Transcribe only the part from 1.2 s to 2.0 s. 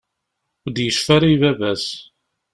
i baba-s.